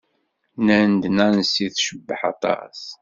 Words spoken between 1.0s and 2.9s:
Nancy tecbeḥ aṭas.